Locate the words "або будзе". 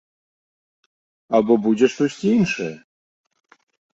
1.39-1.89